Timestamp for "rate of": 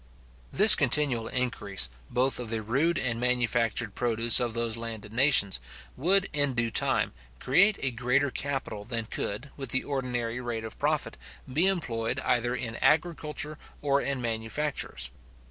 10.41-10.79